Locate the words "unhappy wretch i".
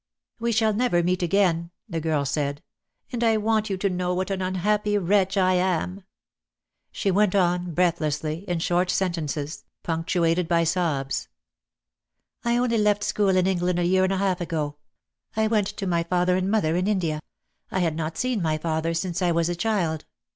4.41-5.53